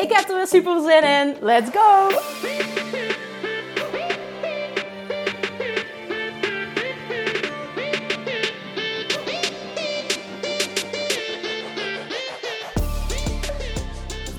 [0.00, 1.36] Ik heb er weer super zin in.
[1.40, 2.08] Let's go!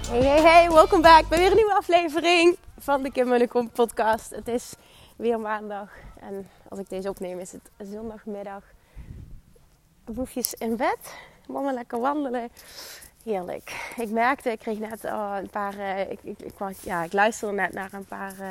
[0.09, 4.29] Hey, hey, hey, welkom back bij weer een nieuwe aflevering van de Kim Munnekom podcast.
[4.29, 4.73] Het is
[5.15, 5.89] weer maandag
[6.19, 8.63] en als ik deze opneem is het zondagmiddag.
[10.05, 11.15] Boefjes in bed,
[11.47, 12.49] mama lekker wandelen.
[13.23, 13.93] Heerlijk.
[13.97, 17.53] Ik merkte, ik kreeg net oh, een paar, uh, ik, ik, ik, ja, ik luisterde
[17.55, 18.47] net naar een paar uh,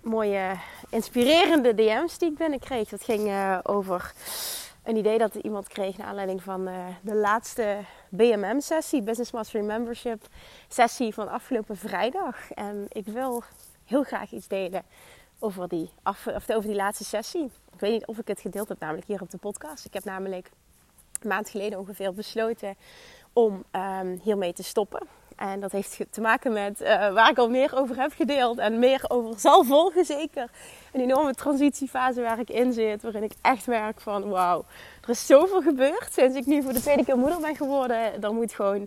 [0.00, 0.56] mooie
[0.88, 2.88] inspirerende DM's die ik binnenkreeg.
[2.88, 4.12] Dat ging uh, over
[4.82, 6.68] een idee dat iemand kreeg naar aanleiding van
[7.00, 7.78] de laatste
[8.08, 10.26] BMM-sessie, Business Mastery Membership
[10.68, 12.50] sessie van afgelopen vrijdag.
[12.50, 13.42] En ik wil
[13.84, 14.82] heel graag iets delen
[15.38, 17.44] over die, of over die laatste sessie.
[17.72, 19.84] Ik weet niet of ik het gedeeld heb, namelijk hier op de podcast.
[19.84, 20.50] Ik heb namelijk
[21.20, 22.76] een maand geleden ongeveer besloten
[23.34, 25.00] om um, hiermee te stoppen.
[25.36, 28.78] En dat heeft te maken met uh, waar ik al meer over heb gedeeld en
[28.78, 30.50] meer over zal volgen zeker.
[30.92, 34.64] Een enorme transitiefase waar ik in zit, waarin ik echt merk van wauw,
[35.02, 38.22] er is zoveel gebeurd sinds ik nu voor de tweede keer moeder ben geworden.
[38.22, 38.86] Er moet gewoon,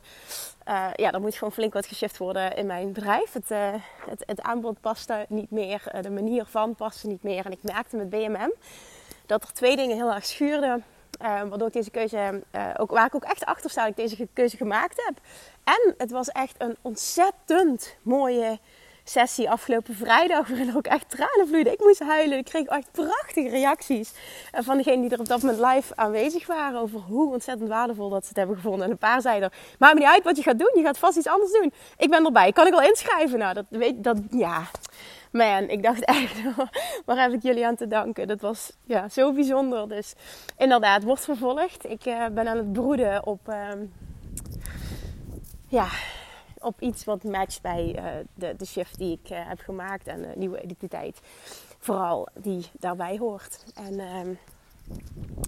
[0.68, 3.34] uh, ja, er moet gewoon flink wat geshift worden in mijn bedrijf.
[3.34, 3.73] Het, uh,
[4.09, 7.45] het, het aanbod paste niet meer, de manier van paste niet meer.
[7.45, 8.53] En ik merkte met BMM
[9.25, 10.84] dat er twee dingen heel erg schuurden.
[11.22, 13.96] Uh, waardoor ik deze keuze, uh, ook, waar ik ook echt achter sta, dat ik
[13.96, 15.18] deze keuze gemaakt heb.
[15.64, 18.59] En het was echt een ontzettend mooie
[19.03, 21.74] sessie afgelopen vrijdag, waarin ook echt tranen vloeiden.
[21.74, 22.38] Ik moest huilen.
[22.38, 24.14] Ik kreeg echt prachtige reacties
[24.56, 26.80] uh, van degenen die er op dat moment live aanwezig waren.
[26.80, 28.86] Over hoe ontzettend waardevol dat ze het hebben gevonden.
[28.86, 30.72] En een paar zeiden, maakt me niet uit wat je gaat doen.
[30.75, 31.74] Je gaat vast iets anders doen.
[31.97, 32.52] Ik ben erbij.
[32.52, 33.40] Kan ik wel inschrijven?
[33.40, 34.68] Nou, dat weet dat, ja
[35.32, 36.42] man, ik dacht echt,
[37.06, 38.28] waar heb ik jullie aan te danken?
[38.28, 39.90] Dat was ja, zo bijzonder.
[39.90, 40.14] Dus
[40.58, 41.90] inderdaad, wordt vervolgd.
[41.90, 43.70] Ik uh, ben aan het broeden op, uh,
[45.68, 45.88] ja,
[46.60, 50.34] op iets wat matcht bij uh, de, de shift die ik heb gemaakt en de
[50.36, 51.20] nieuwe identiteit.
[51.80, 53.64] Vooral die daarbij hoort.
[53.76, 54.34] En ehm,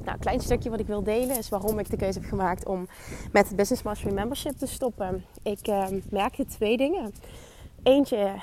[0.04, 2.66] nou, een klein stukje wat ik wil delen is waarom ik de keuze heb gemaakt
[2.66, 2.88] om
[3.32, 5.26] met het Business Mastery Membership te stoppen.
[5.44, 7.14] Ik ehm, merkte twee dingen.
[7.84, 8.36] Eentje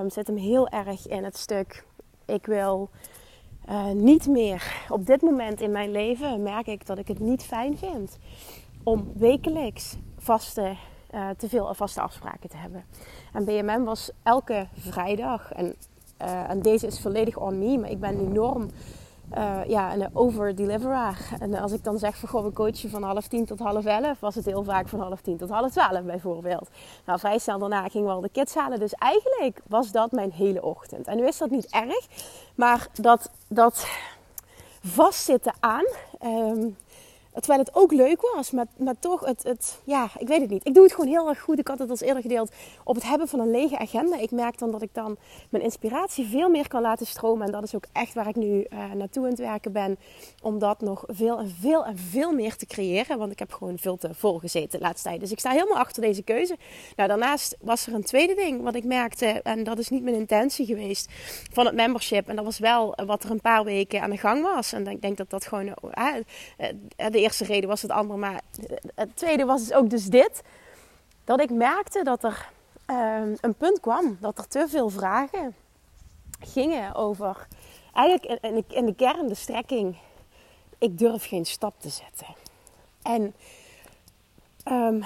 [0.00, 1.84] um, zit hem heel erg in het stuk.
[2.24, 2.90] Ik wil
[3.68, 7.42] uh, niet meer op dit moment in mijn leven merk ik dat ik het niet
[7.42, 8.18] fijn vind
[8.82, 10.76] om wekelijks vaste,
[11.14, 12.84] uh, te veel vaste afspraken te hebben.
[13.32, 15.74] En BMM was elke vrijdag en,
[16.48, 18.70] en deze is volledig on me, maar ik ben enorm
[19.38, 21.18] uh, ja, een overdeliverer.
[21.38, 24.34] En als ik dan zeg van we coachen van half tien tot half elf, was
[24.34, 26.68] het heel vaak van half tien tot half twaalf bijvoorbeeld.
[27.06, 28.78] Nou, vrij snel daarna gingen we al de kids halen.
[28.78, 31.06] Dus eigenlijk was dat mijn hele ochtend.
[31.06, 32.06] En nu is dat niet erg,
[32.54, 33.86] maar dat, dat
[34.82, 35.84] vastzitten aan.
[36.22, 36.76] Um,
[37.34, 40.66] Terwijl het ook leuk was, maar, maar toch, het, het, ja, ik weet het niet.
[40.66, 41.58] Ik doe het gewoon heel erg goed.
[41.58, 42.52] Ik had het als eerder gedeeld
[42.84, 44.18] op het hebben van een lege agenda.
[44.18, 45.16] Ik merk dan dat ik dan
[45.50, 47.46] mijn inspiratie veel meer kan laten stromen.
[47.46, 49.98] En dat is ook echt waar ik nu uh, naartoe aan het werken ben.
[50.42, 53.18] Om dat nog veel en veel en veel meer te creëren.
[53.18, 55.20] Want ik heb gewoon veel te vol gezeten de laatste tijd.
[55.20, 56.56] Dus ik sta helemaal achter deze keuze.
[56.96, 59.26] Nou, daarnaast was er een tweede ding wat ik merkte.
[59.26, 61.12] En dat is niet mijn intentie geweest
[61.52, 62.28] van het membership.
[62.28, 64.72] En dat was wel wat er een paar weken aan de gang was.
[64.72, 66.14] En ik denk dat dat gewoon uh,
[67.10, 68.40] de eerste reden was het andere, maar
[68.94, 70.42] het tweede was dus ook dus dit.
[71.24, 72.48] Dat ik merkte dat er
[72.86, 75.54] um, een punt kwam dat er te veel vragen
[76.40, 77.46] gingen over,
[77.92, 79.96] eigenlijk in, de, in de kern de strekking,
[80.78, 82.26] ik durf geen stap te zetten.
[83.02, 83.34] En
[84.68, 85.04] um,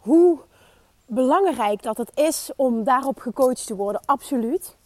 [0.00, 0.38] hoe
[1.06, 4.76] belangrijk dat het is om daarop gecoacht te worden, absoluut.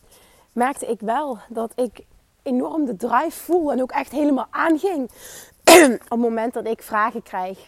[0.52, 2.04] Merkte ik wel dat ik
[2.42, 5.10] enorm de drive voel en ook echt helemaal aanging
[6.04, 7.58] op het moment dat ik vragen krijg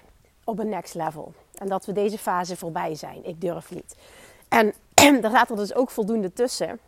[0.45, 1.33] op een next level.
[1.59, 3.25] En dat we deze fase voorbij zijn.
[3.25, 3.95] Ik durf niet.
[4.49, 4.73] En
[5.21, 6.81] daar zaten er dus ook voldoende tussen.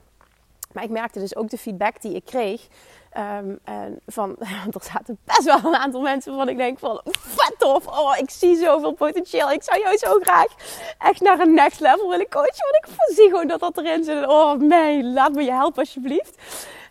[0.73, 2.67] Maar ik merkte dus ook de feedback die ik kreeg.
[3.17, 4.37] Um, en van,
[4.77, 7.87] er zaten best wel een aantal mensen waarvan ik denk van, vet tof.
[7.87, 9.51] Oh, ik zie zoveel potentieel.
[9.51, 10.47] Ik zou jou zo graag
[10.99, 12.67] echt naar een next level willen coachen.
[12.71, 14.27] Want ik zie gewoon dat dat erin zit.
[14.27, 16.37] Oh man, laat me je helpen alsjeblieft.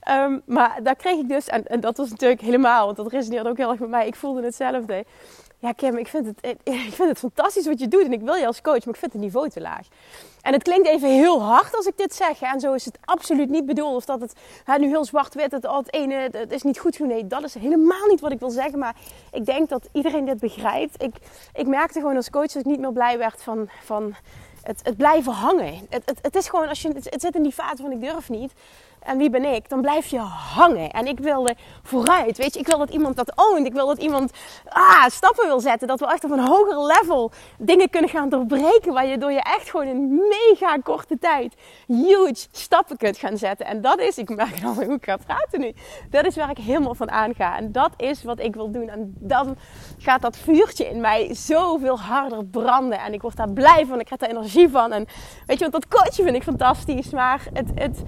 [0.10, 3.58] Um, maar daar kreeg ik dus, en, dat was natuurlijk helemaal, want dat resoneerde ook
[3.58, 4.08] heel erg met mij.
[4.08, 5.06] Ik voelde hetzelfde.
[5.60, 8.36] ja Kim, ik vind, het, ik vind het fantastisch wat je doet en ik wil
[8.36, 9.88] je als coach, maar ik vind het niveau te laag.
[10.42, 12.42] En het klinkt even heel hard als ik dit zeg.
[12.42, 13.96] En zo is het absoluut niet bedoeld.
[13.96, 14.34] Of dat het
[14.64, 18.08] hè, nu heel zwart-wit, het, het ene het is niet goed Nee, dat is helemaal
[18.08, 18.80] niet wat ik wil zeggen.
[18.80, 18.96] Maar
[19.32, 21.04] ik denk dat iedereen dit begrijpt.
[21.04, 21.16] Ik,
[21.54, 24.16] ik merkte gewoon als coach dat ik niet meer blij werd van, van
[24.64, 25.88] het, het blijven hangen.
[25.90, 28.02] Het, het, het is gewoon, als je, het, het zit in die fase van ik
[28.02, 28.54] durf niet
[29.04, 30.92] en wie ben ik, dan blijf je hangen.
[30.92, 32.60] En ik wilde vooruit, weet je.
[32.60, 33.66] Ik wil dat iemand dat oont.
[33.66, 34.32] Ik wil dat iemand
[34.68, 35.88] ah, stappen wil zetten.
[35.88, 38.94] Dat we echt op een hoger level dingen kunnen gaan doorbreken.
[38.94, 41.56] Waar je door je echt gewoon in mega korte tijd
[41.88, 43.66] huge stappen kunt gaan zetten.
[43.66, 45.74] En dat is, ik merk al hoe ik ga praten nu.
[46.10, 47.58] Dat is waar ik helemaal van aanga.
[47.58, 48.90] En dat is wat ik wil doen.
[48.90, 49.58] En dan
[49.98, 53.00] gaat dat vuurtje in mij zoveel harder branden.
[53.00, 54.00] En ik word daar blij van.
[54.00, 54.92] Ik krijg daar energie van.
[54.92, 55.08] En
[55.46, 57.10] weet je, want dat coachen vind ik fantastisch.
[57.10, 58.04] Maar het, het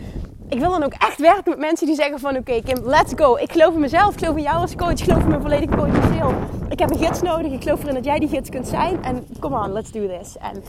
[0.49, 2.37] ik wil dan ook echt werken met mensen die zeggen van...
[2.37, 3.35] Oké Kim, let's go.
[3.35, 4.13] Ik geloof in mezelf.
[4.13, 4.91] Ik geloof in jou als coach.
[4.91, 6.33] Ik geloof in mijn volledige potentieel.
[6.69, 7.51] Ik heb een gids nodig.
[7.51, 9.03] Ik geloof erin dat jij die gids kunt zijn.
[9.03, 10.37] En come on, let's do this.
[10.37, 10.63] En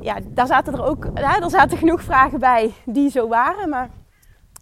[0.00, 1.06] ja, daar zaten er ook...
[1.14, 3.68] Ja, er zaten genoeg vragen bij die zo waren.
[3.68, 3.90] Maar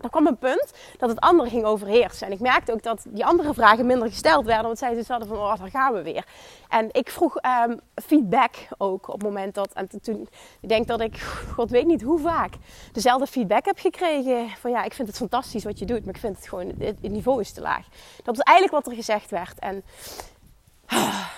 [0.05, 2.27] er kwam een punt dat het andere ging overheersen.
[2.27, 4.67] En ik merkte ook dat die andere vragen minder gesteld werden.
[4.67, 6.27] Want zij dus hadden van, oh, daar gaan we weer.
[6.69, 7.37] En ik vroeg
[7.67, 9.73] um, feedback ook op het moment dat...
[9.73, 10.29] En toen,
[10.61, 11.19] ik denk dat ik,
[11.55, 12.55] god weet niet hoe vaak,
[12.93, 14.49] dezelfde feedback heb gekregen.
[14.49, 16.05] Van ja, ik vind het fantastisch wat je doet.
[16.05, 17.87] Maar ik vind het gewoon, het, niveau is te laag.
[18.23, 19.59] Dat was eigenlijk wat er gezegd werd.
[19.59, 19.85] En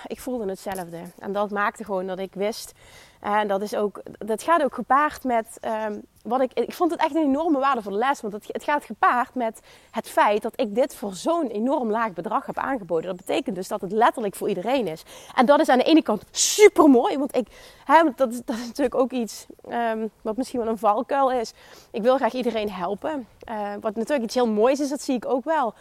[0.06, 1.00] ik voelde hetzelfde.
[1.18, 2.74] En dat maakte gewoon dat ik wist
[3.20, 5.58] en dat, is ook, dat gaat ook gepaard met
[5.88, 6.52] um, wat ik.
[6.52, 8.20] Ik vond het echt een enorme waardevolle les.
[8.20, 12.12] Want het, het gaat gepaard met het feit dat ik dit voor zo'n enorm laag
[12.12, 13.06] bedrag heb aangeboden.
[13.06, 15.02] Dat betekent dus dat het letterlijk voor iedereen is.
[15.34, 17.18] En dat is aan de ene kant super mooi.
[17.18, 17.48] Want ik,
[17.84, 21.52] hè, dat, is, dat is natuurlijk ook iets um, wat misschien wel een valkuil is.
[21.90, 23.26] Ik wil graag iedereen helpen.
[23.50, 25.74] Uh, wat natuurlijk iets heel moois is, dat zie ik ook wel.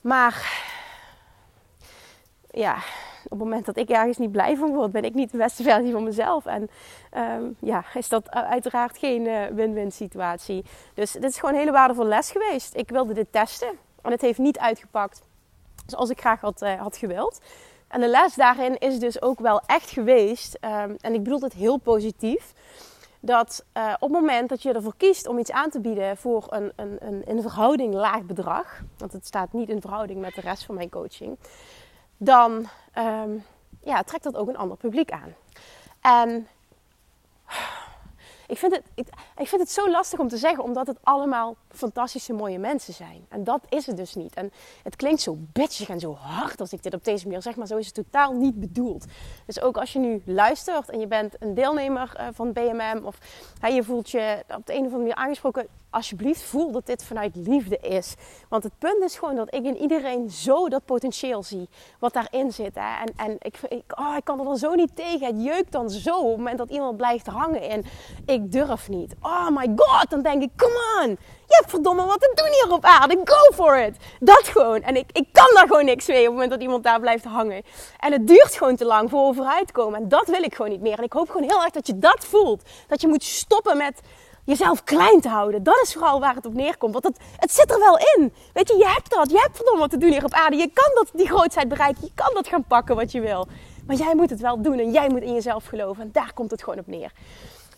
[0.00, 0.62] Maar
[2.50, 2.76] ja,
[3.28, 5.62] op het moment dat ik ergens niet blij van word, ben ik niet de beste
[5.62, 6.46] versie van mezelf.
[6.46, 6.70] En
[7.16, 10.64] um, ja, is dat uiteraard geen uh, win-win situatie.
[10.94, 12.76] Dus dit is gewoon een hele waardevolle les geweest.
[12.76, 13.70] Ik wilde dit testen
[14.02, 15.22] en het heeft niet uitgepakt
[15.86, 17.40] zoals ik graag had, uh, had gewild.
[17.88, 21.52] En de les daarin is dus ook wel echt geweest, um, en ik bedoel het
[21.52, 22.52] heel positief,
[23.20, 26.46] dat uh, op het moment dat je ervoor kiest om iets aan te bieden voor
[26.48, 30.40] een, een, een in verhouding laag bedrag, want het staat niet in verhouding met de
[30.40, 31.38] rest van mijn coaching,
[32.18, 32.68] dan
[32.98, 33.44] um,
[33.80, 35.34] ja, trekt dat ook een ander publiek aan.
[36.00, 36.48] En
[38.48, 42.32] ik vind, het, ik, vind het zo lastig om te zeggen, omdat het allemaal fantastische,
[42.32, 43.26] mooie mensen zijn.
[43.28, 44.34] En dat is het dus niet.
[44.34, 44.52] En
[44.82, 47.66] het klinkt zo bitchig en zo hard als ik dit op deze manier zeg, maar
[47.66, 49.04] zo is het totaal niet bedoeld.
[49.46, 53.18] Dus ook als je nu luistert en je bent een deelnemer uh, van BMM of
[53.60, 57.36] je voelt je op de een of andere manier aangesproken, alsjeblieft voel dat dit vanuit
[57.36, 58.14] liefde is.
[58.48, 61.68] Want het punt is gewoon dat ik in iedereen zo dat potentieel zie.
[61.98, 62.74] Wat daarin zit.
[62.74, 63.04] Hè.
[63.04, 65.26] En, en ik, ik, oh, ik kan er dan zo niet tegen.
[65.26, 67.62] Het jeukt dan zo op het moment dat iemand blijft hangen.
[67.62, 67.84] En
[68.26, 69.14] ik durf niet.
[69.22, 70.10] Oh my god.
[70.10, 71.08] Dan denk ik, come on.
[71.46, 73.20] Je hebt verdomme wat te doen hier op aarde.
[73.24, 73.96] Go for it.
[74.20, 74.82] Dat gewoon.
[74.82, 77.24] En ik, ik kan daar gewoon niks mee op het moment dat iemand daar blijft
[77.24, 77.62] hangen.
[77.98, 80.00] En het duurt gewoon te lang voor we vooruit komen.
[80.00, 80.98] En dat wil ik gewoon niet meer.
[80.98, 82.62] En ik hoop gewoon heel erg dat je dat voelt.
[82.88, 84.00] Dat je moet stoppen met
[84.44, 85.62] jezelf klein te houden.
[85.62, 86.92] Dat is vooral waar het op neerkomt.
[86.92, 88.32] Want het, het zit er wel in.
[88.52, 89.30] Weet je, je hebt dat.
[89.30, 90.56] Je hebt verdomme wat te doen hier op aarde.
[90.56, 92.02] Je kan dat, die grootheid bereiken.
[92.04, 93.48] Je kan dat gaan pakken wat je wil.
[93.86, 96.02] Maar jij moet het wel doen en jij moet in jezelf geloven.
[96.02, 97.12] En daar komt het gewoon op neer.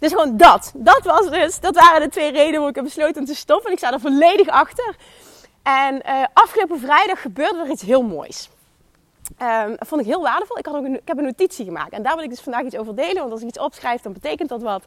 [0.01, 0.73] Dus gewoon dat.
[0.75, 3.67] Dat was dus, dat waren de twee redenen waarom ik heb besloten om te stoppen.
[3.67, 4.97] En ik sta er volledig achter.
[5.63, 8.51] En uh, afgelopen vrijdag gebeurde er iets heel moois.
[9.43, 10.59] Um, dat vond ik heel waardevol.
[10.59, 11.93] Ik, had ook ik heb een notitie gemaakt.
[11.93, 13.17] En daar wil ik dus vandaag iets over delen.
[13.17, 14.83] Want als ik iets opschrijf, dan betekent dat wat.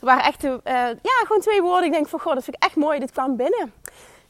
[0.00, 0.52] Er waren echt uh,
[1.02, 1.84] ja, gewoon twee woorden.
[1.84, 2.98] Ik denk van, goh, dat vind ik echt mooi.
[2.98, 3.72] Dit kwam binnen.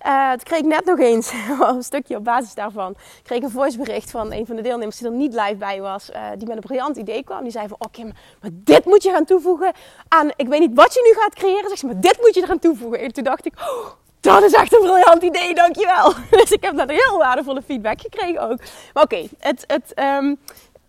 [0.06, 4.32] Uh, kreeg ik net nog eens, een stukje op basis daarvan, kreeg een voicebericht van
[4.32, 6.96] een van de deelnemers die er niet live bij was, uh, die met een briljant
[6.96, 7.42] idee kwam.
[7.42, 9.73] Die zei van, oké, okay, maar dit moet je gaan toevoegen
[10.08, 12.58] aan, ik weet niet wat je nu gaat creëren, zeg maar dit moet je eraan
[12.58, 13.00] toevoegen.
[13.00, 13.87] En toen dacht ik, oh,
[14.20, 16.12] dat is echt een briljant idee, dankjewel.
[16.30, 18.58] Dus ik heb daar heel waardevolle feedback gekregen ook.
[18.92, 20.38] Maar oké, het, het, um,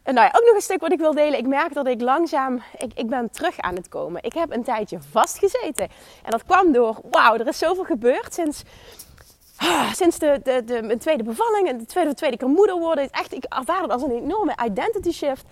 [0.04, 1.40] nou ja, ook nog een stuk wat ik wil delen.
[1.40, 4.24] Ik merk dat ik langzaam, ik, ik ben terug aan het komen.
[4.24, 5.88] Ik heb een tijdje vastgezeten.
[6.24, 8.64] En dat kwam door, wauw, er is zoveel gebeurd sinds,
[9.58, 12.80] ah, sinds de, de, de, mijn tweede bevalling en de tweede, de tweede keer moeder
[12.80, 13.10] worden.
[13.10, 15.46] Echt, ik ervaar het als een enorme identity shift.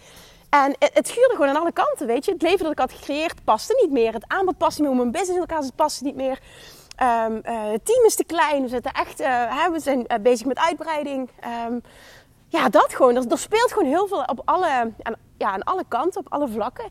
[0.49, 2.31] En het, het schuurde gewoon aan alle kanten, weet je.
[2.31, 4.13] Het leven dat ik had gecreëerd paste niet meer.
[4.13, 4.99] Het aanbod paste niet meer.
[4.99, 6.39] Mijn business in elkaar paste niet meer.
[7.01, 8.61] Um, uh, het team is te klein.
[8.61, 11.29] We, zitten echt, uh, we zijn uh, bezig met uitbreiding.
[11.67, 11.81] Um,
[12.47, 13.15] ja, dat gewoon.
[13.15, 16.89] Er, speelt gewoon heel veel op alle, aan, ja, aan alle kanten, op alle vlakken.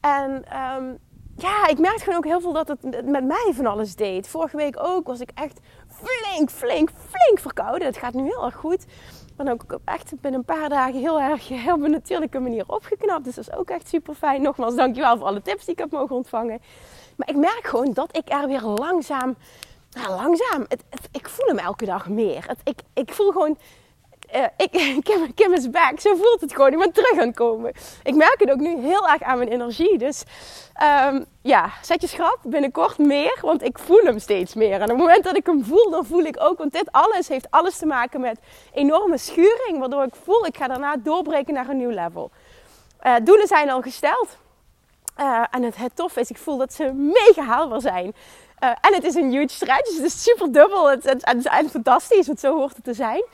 [0.00, 0.30] En
[0.76, 0.98] um,
[1.36, 4.28] ja, ik merkte gewoon ook heel veel dat het met mij van alles deed.
[4.28, 5.60] Vorige week ook was ik echt
[6.02, 7.86] flink, flink, flink verkouden.
[7.86, 8.84] Het gaat nu heel erg goed.
[9.36, 13.24] Ben ook echt binnen een paar dagen heel erg op een natuurlijke manier opgeknapt.
[13.24, 14.42] Dus dat is ook echt super fijn.
[14.42, 16.60] Nogmaals, dankjewel voor alle tips die ik heb mogen ontvangen.
[17.16, 19.36] Maar ik merk gewoon dat ik er weer langzaam,
[19.90, 22.44] nou langzaam, het, ik voel hem elke dag meer.
[22.46, 23.58] Het, ik, ik voel gewoon
[24.34, 26.00] uh, ik, Kim, Kim is back.
[26.00, 26.72] Zo voelt het gewoon.
[26.72, 27.72] Ik ben terug aan komen.
[28.02, 29.98] Ik merk het ook nu heel erg aan mijn energie.
[29.98, 30.22] Dus
[31.10, 33.38] um, ja, zet je schrap binnenkort meer.
[33.40, 34.74] Want ik voel hem steeds meer.
[34.74, 36.58] En op het moment dat ik hem voel, dan voel ik ook.
[36.58, 38.38] Want dit alles heeft alles te maken met
[38.72, 39.78] enorme schuring.
[39.78, 42.30] Waardoor ik voel, ik ga daarna doorbreken naar een nieuw level.
[43.06, 44.36] Uh, doelen zijn al gesteld.
[45.20, 48.14] Uh, en het, het tof is, ik voel dat ze mega haalbaar zijn.
[48.58, 49.84] En het is een huge stretch.
[49.84, 50.90] Dus het is super dubbel.
[50.90, 53.24] Het, het, het, het is fantastisch, want zo hoort het te zijn.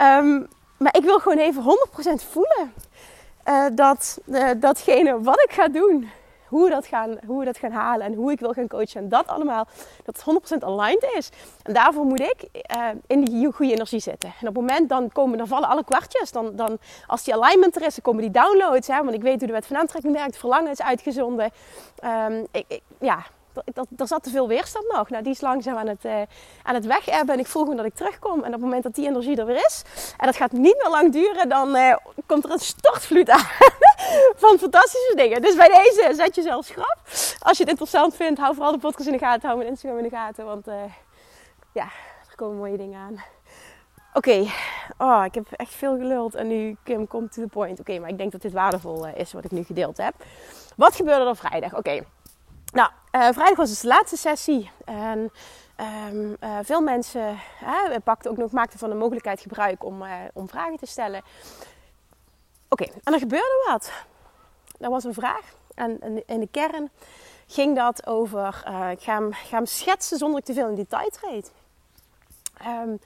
[0.00, 1.66] Um, maar ik wil gewoon even 100%
[2.30, 2.72] voelen
[3.48, 6.08] uh, dat uh, datgene wat ik ga doen,
[6.48, 9.00] hoe we, dat gaan, hoe we dat gaan halen en hoe ik wil gaan coachen.
[9.00, 9.66] En dat allemaal,
[10.04, 11.30] dat het 100% aligned is.
[11.62, 14.28] En daarvoor moet ik uh, in die goede energie zitten.
[14.40, 16.32] En op het moment dan komen, dan vallen alle kwartjes.
[16.32, 18.86] Dan, dan, als die alignment er is, dan komen die downloads.
[18.86, 20.38] Hè, want ik weet hoe de wet van aantrekking werkt.
[20.38, 21.50] Verlangen is uitgezonden.
[22.50, 23.24] Ik, ik, ja,
[23.64, 25.10] dat, er zat te veel weerstand nog.
[25.10, 26.22] Nou, die is langzaam aan het, uh,
[26.62, 27.34] aan het wegebben.
[27.34, 28.38] En ik voel gewoon dat ik terugkom.
[28.38, 29.82] En op het moment dat die energie er weer is,
[30.16, 31.96] en dat gaat niet meer lang duren, dan uh,
[32.26, 33.46] komt er een stortvloed aan
[34.42, 35.42] van fantastische dingen.
[35.42, 36.98] Dus bij deze zet je zelf schrap.
[37.38, 39.46] Als je het interessant vindt, hou vooral de podcast in de gaten.
[39.46, 40.44] Hou mijn Instagram in de gaten.
[40.44, 40.74] Want uh,
[41.72, 41.84] ja,
[42.28, 43.24] er komen mooie dingen aan.
[44.16, 44.46] Oké,
[44.98, 47.80] oh, ik heb echt veel geluld en nu Kim komt to the point.
[47.80, 50.14] Oké, maar ik denk dat dit waardevol is wat ik nu gedeeld heb.
[50.76, 51.76] Wat gebeurde er vrijdag?
[51.76, 52.04] Oké.
[52.76, 54.70] Nou, uh, vrijdag was dus de laatste sessie.
[54.84, 55.32] En
[56.12, 57.38] um, veel mensen
[58.04, 61.22] pakten ook nog, maakten van de mogelijkheid gebruik om, om vragen te stellen.
[62.68, 63.92] Oké, en er gebeurde wat.
[64.80, 65.54] Er was een vraag.
[65.74, 66.90] En in de kern
[67.46, 68.48] ging dat over.
[68.90, 71.52] ik ga hem, ga hem, schetsen zonder ik te veel in detail treed.
[72.60, 73.00] Um,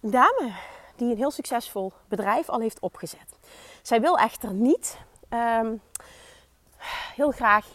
[0.00, 0.52] een dame
[0.96, 3.36] die een heel succesvol bedrijf al heeft opgezet.
[3.82, 4.98] Zij wil echter niet
[5.30, 5.80] um,
[7.14, 7.66] heel graag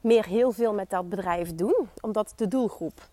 [0.00, 1.88] meer heel veel met dat bedrijf doen.
[2.00, 3.08] Omdat de doelgroep.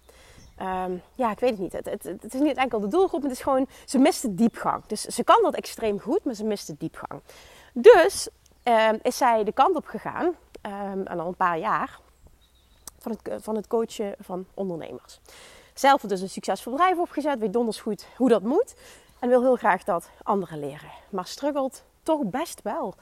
[0.61, 1.73] Um, ja, ik weet het niet.
[1.73, 3.67] Het, het, is niet enkel de doelgroep, het is gewoon.
[3.85, 4.85] Ze mist de diepgang.
[4.85, 7.21] Dus ze kan dat extreem goed, maar ze mist de diepgang.
[7.73, 8.29] Dus
[8.63, 11.99] um, is zij de kant op gegaan, um, en al een paar jaar,
[12.99, 15.19] van het, van het coachen van ondernemers.
[15.73, 18.75] Zelf dus een succesvol bedrijf opgezet, weet donders goed hoe dat moet.
[19.19, 20.91] En wil heel graag dat anderen leren.
[21.09, 22.95] Maar struggelt toch best wel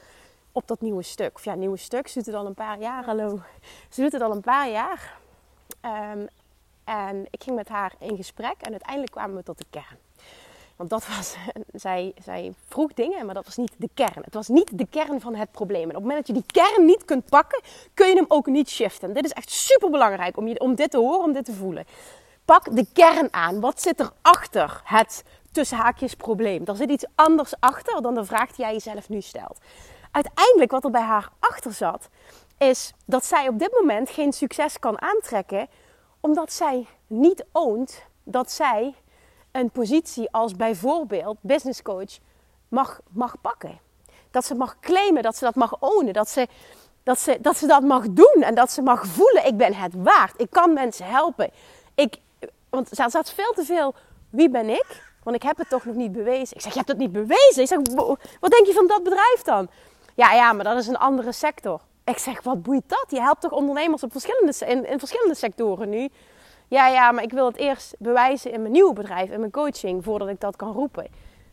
[0.53, 1.36] op dat nieuwe stuk.
[1.36, 2.07] Of ja, nieuwe stuk.
[2.07, 3.05] Ze doet het al een paar jaar.
[3.05, 3.39] Hallo.
[3.89, 5.17] Ze doet het al een paar jaar.
[5.86, 6.27] Um,
[6.83, 9.98] en ik ging met haar in gesprek en uiteindelijk kwamen we tot de kern.
[10.75, 11.36] Want dat was,
[11.86, 14.24] zij, zij vroeg dingen, maar dat was niet de kern.
[14.24, 15.89] Het was niet de kern van het probleem.
[15.89, 17.62] En op het moment dat je die kern niet kunt pakken,
[17.93, 19.13] kun je hem ook niet shiften.
[19.13, 21.86] Dit is echt super belangrijk om, om dit te horen, om dit te voelen.
[22.45, 23.60] Pak de kern aan.
[23.60, 26.65] Wat zit er achter het tussen haakjes probleem?
[26.65, 29.60] Er zit iets anders achter dan de vraag die jij jezelf nu stelt
[30.13, 32.10] uiteindelijk wat er bij haar achter zat,
[32.58, 35.67] is dat zij op dit moment geen succes kan aantrekken,
[36.20, 38.96] omdat zij niet oont dat zij
[39.51, 42.17] een positie als bijvoorbeeld business coach
[42.67, 43.79] mag, mag pakken.
[44.32, 46.48] Dat ze mag claimen, dat ze dat mag ownen, dat ze,
[47.03, 49.93] dat, ze, dat ze dat mag doen en dat ze mag voelen: ik ben het
[49.96, 51.51] waard, ik kan mensen helpen.
[51.96, 52.17] Ik,
[52.70, 53.93] want er staat veel te veel:
[54.29, 55.12] wie ben ik?
[55.24, 56.55] Want ik heb het toch nog niet bewezen.
[56.55, 57.62] Ik zeg: je hebt het niet bewezen.
[57.62, 57.79] Ik zeg:
[58.39, 59.70] wat denk je van dat bedrijf dan?
[60.15, 61.82] Ja, ja, maar dat is een andere sector.
[62.03, 63.05] Ik zeg, wat boeit dat?
[63.08, 66.10] Je helpt toch ondernemers op verschillende, in, in verschillende sectoren nu?
[66.67, 70.03] Ja, ja, maar ik wil het eerst bewijzen in mijn nieuwe bedrijf, in mijn coaching,
[70.03, 71.08] voordat ik dat kan roepen.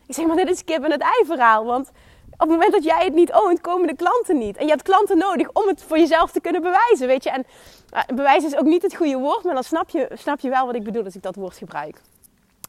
[0.07, 1.65] Ik zeg, maar dit is kip en het ei verhaal.
[1.65, 1.89] Want
[2.31, 4.57] op het moment dat jij het niet oont, komen de klanten niet.
[4.57, 7.31] En je hebt klanten nodig om het voor jezelf te kunnen bewijzen, weet je.
[7.31, 7.47] En
[7.95, 10.67] uh, bewijzen is ook niet het goede woord, maar dan snap je, snap je wel
[10.67, 12.01] wat ik bedoel als ik dat woord gebruik.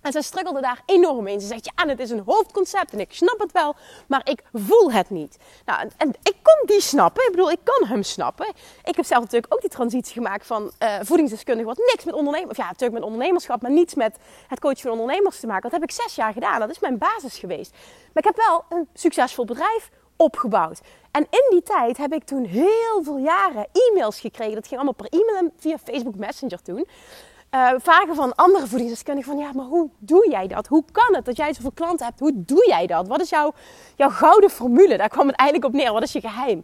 [0.02, 1.42] En zij struggelde daar enorm in.
[1.42, 3.76] Ze zegt, ja, het is een hoofdconcept en ik snap het wel,
[4.08, 5.38] maar ik voel het niet.
[5.66, 7.24] Nou, en, ik kon die snappen.
[7.24, 8.48] Ik bedoel, ik kan hem snappen.
[8.84, 12.58] Ik heb zelf natuurlijk ook die transitie gemaakt van uh, voedingsdeskundige, wat niks met ondernemers,
[12.58, 14.18] ja, natuurlijk met ondernemerschap, maar niets met
[14.48, 15.70] het coachen van ondernemers te maken.
[15.70, 16.60] Dat heb ik zes jaar gedaan.
[16.60, 17.72] Dat is mijn basis geweest.
[18.14, 20.82] Maar ik heb wel een succesvol bedrijf opgebouwd.
[21.12, 24.56] En in die tijd heb ik toen heel veel jaren e-mails gekregen.
[24.56, 26.88] Dat ging allemaal per e-mail en via Facebook Messenger toen
[27.56, 30.68] uh, vragen van andere voedingsdeskundigen van ja, maar hoe doe jij dat?
[30.68, 32.20] Hoe kan het dat jij zoveel klanten hebt?
[32.20, 33.08] Hoe doe jij dat?
[33.08, 33.54] Wat is jouw,
[33.96, 34.98] jouw gouden formule?
[34.98, 35.94] Daar kwam het eigenlijk op neer.
[35.94, 36.64] Wat is je geheim?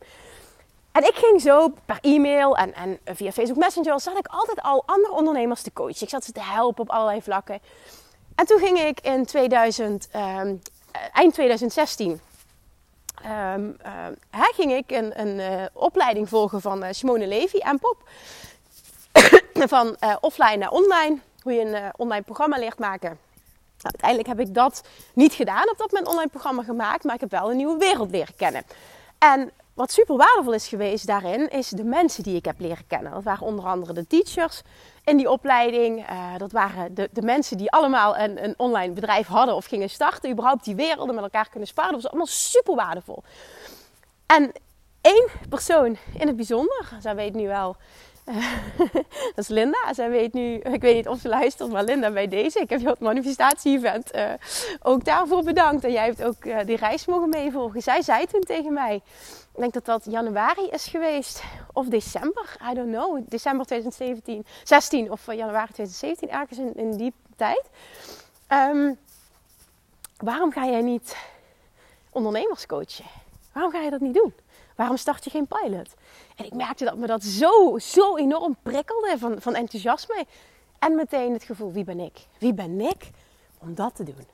[0.91, 4.83] En ik ging zo per e-mail en, en via Facebook Messenger zat ik altijd al
[4.85, 6.01] andere ondernemers te coachen.
[6.01, 7.59] Ik zat ze te helpen op allerlei vlakken.
[8.35, 10.55] En toen ging ik in 2000, um, ehm,
[11.13, 12.19] eind 2016
[13.55, 17.97] um, uh, ging ik een, een opleiding volgen van Simone Levy en Pop.
[19.65, 21.17] Van uh, offline naar online.
[21.41, 23.19] Hoe je een uh, online programma leert maken.
[23.81, 24.83] uiteindelijk heb ik dat
[25.13, 28.11] niet gedaan op dat moment online programma gemaakt, maar ik heb wel een nieuwe wereld
[28.11, 28.63] leren kennen.
[29.17, 33.11] En wat super waardevol is geweest daarin, is de mensen die ik heb leren kennen.
[33.11, 34.61] Dat waren onder andere de teachers
[35.03, 36.09] in die opleiding.
[36.09, 39.89] Uh, dat waren de, de mensen die allemaal een, een online bedrijf hadden of gingen
[39.89, 40.31] starten.
[40.31, 41.91] Überhaupt die werelden met elkaar kunnen sparen.
[41.91, 43.23] Dat was allemaal super waardevol.
[44.25, 44.51] En
[45.01, 47.75] één persoon in het bijzonder, zij weet nu wel
[49.35, 49.93] dat is Linda.
[49.93, 52.59] Zij weet nu, ik weet niet of ze luistert, maar Linda bij deze.
[52.59, 54.31] Ik heb je op het manifestatie-event uh,
[54.81, 55.83] ook daarvoor bedankt.
[55.83, 57.81] En jij hebt ook uh, die reis mogen meevolgen.
[57.81, 58.95] Zij zei toen tegen mij,
[59.53, 61.43] ik denk dat dat januari is geweest.
[61.73, 63.19] Of december, I don't know.
[63.27, 67.63] December 2017, 16 of uh, januari 2017, ergens in, die tijd.
[68.49, 68.97] Um,
[70.17, 71.17] waarom ga jij niet
[72.09, 73.05] ondernemers coachen?
[73.53, 74.33] Waarom ga je dat niet doen?
[74.75, 75.93] Waarom start je geen pilot?
[76.37, 80.25] En ik merkte dat me dat zo, zo enorm prikkelde van, van enthousiasme.
[80.79, 82.17] En meteen het gevoel, wie ben ik?
[82.37, 83.09] Wie ben ik
[83.57, 84.27] om dat te doen?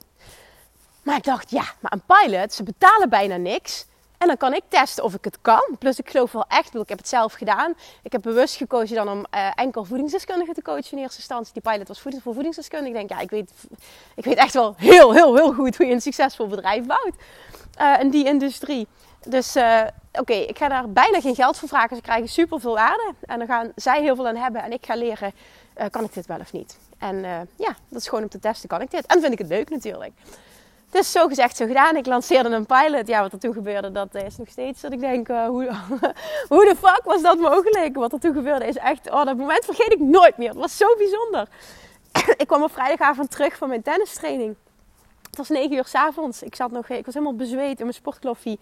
[1.04, 3.86] Maar ik dacht, ja, maar een pilot, ze betalen bijna niks.
[4.18, 5.76] En dan kan ik testen of ik het kan.
[5.80, 7.74] Plus ik geloof wel echt, ik heb het zelf gedaan.
[8.04, 11.54] Ik heb bewust gekozen dan om uh, enkel voedingsdeskundigen te coachen in eerste instantie.
[11.54, 13.00] Die pilot was voeding, voor voedingsdeskundige.
[13.00, 13.52] Ik denk, ja, ik weet,
[14.16, 17.16] ik weet echt wel heel, heel, heel goed hoe je een succesvol bedrijf bouwt.
[18.00, 18.88] In die industrie.
[19.28, 21.96] Dus uh, oké, ik ga daar bijna geen geld voor vragen.
[21.96, 23.14] Ze krijgen super veel waarde.
[23.22, 24.64] En dan gaan zij heel veel aan hebben.
[24.64, 25.34] En ik ga leren,
[25.78, 26.78] uh, kan ik dit wel of niet?
[26.98, 29.06] En uh, ja, dat is gewoon om te testen, kan ik dit?
[29.06, 30.12] En vind ik het leuk natuurlijk.
[30.90, 31.96] Dus zo gezegd, zo gedaan.
[31.96, 33.08] Ik lanceerde een pilot.
[33.08, 35.70] Ja, wat er toen gebeurde, dat is nog steeds dat ik denk, hoe,
[36.50, 37.96] hoe de fuck was dat mogelijk?
[37.96, 40.50] Wat er toen gebeurde is echt, oh, dat moment vergeet ik nooit meer.
[40.50, 41.48] Het was zo bijzonder.
[42.42, 44.56] ik kwam op vrijdagavond terug van mijn tennistraining.
[45.34, 46.44] Het was negen uur avonds.
[46.44, 48.60] Ik zat nog, ik was helemaal bezweet in mijn sportkloffie.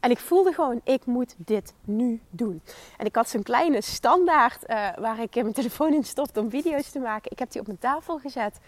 [0.00, 2.62] En ik voelde gewoon, ik moet dit nu doen.
[2.96, 6.90] En ik had zo'n kleine standaard uh, waar ik mijn telefoon in stopte om video's
[6.90, 7.30] te maken.
[7.30, 8.58] Ik heb die op mijn tafel gezet.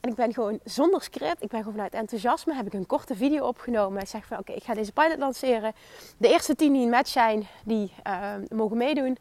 [0.00, 3.14] En ik ben gewoon zonder script, ik ben gewoon vanuit enthousiasme, heb ik een korte
[3.14, 4.02] video opgenomen.
[4.02, 5.72] Ik zeg van oké, ik ga deze pilot lanceren.
[6.16, 9.18] De eerste tien die een match zijn, die uh, mogen meedoen.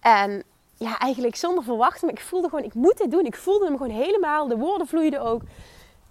[0.00, 0.42] En
[0.76, 2.02] ja, eigenlijk zonder verwachting.
[2.02, 3.24] Maar ik voelde gewoon, ik moet dit doen.
[3.24, 4.48] Ik voelde hem gewoon helemaal.
[4.48, 5.42] De woorden vloeiden ook.